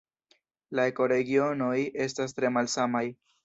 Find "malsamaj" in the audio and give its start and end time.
2.59-3.09